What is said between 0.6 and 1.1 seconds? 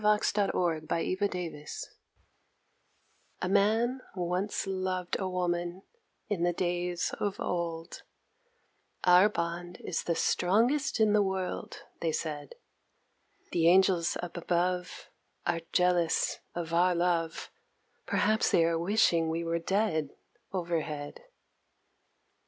OF